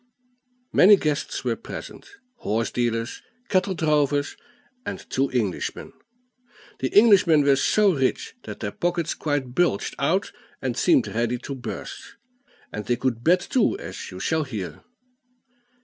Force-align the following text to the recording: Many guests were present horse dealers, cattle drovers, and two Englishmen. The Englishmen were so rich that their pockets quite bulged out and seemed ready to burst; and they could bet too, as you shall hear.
Many 0.73 0.95
guests 0.95 1.43
were 1.43 1.55
present 1.55 2.09
horse 2.37 2.71
dealers, 2.71 3.21
cattle 3.49 3.75
drovers, 3.75 4.35
and 4.83 5.07
two 5.11 5.29
Englishmen. 5.29 5.93
The 6.79 6.91
Englishmen 6.97 7.43
were 7.43 7.55
so 7.55 7.93
rich 7.93 8.33
that 8.45 8.61
their 8.61 8.71
pockets 8.71 9.13
quite 9.13 9.53
bulged 9.53 9.93
out 9.99 10.31
and 10.59 10.75
seemed 10.75 11.07
ready 11.07 11.37
to 11.43 11.53
burst; 11.53 12.15
and 12.73 12.83
they 12.87 12.95
could 12.95 13.23
bet 13.23 13.41
too, 13.41 13.77
as 13.77 14.09
you 14.09 14.19
shall 14.19 14.43
hear. 14.43 14.83